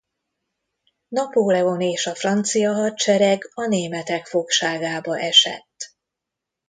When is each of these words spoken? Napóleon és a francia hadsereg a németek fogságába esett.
Napóleon 1.07 1.81
és 1.81 2.05
a 2.07 2.15
francia 2.15 2.73
hadsereg 2.73 3.49
a 3.53 3.67
németek 3.67 4.25
fogságába 4.27 5.19
esett. 5.19 5.93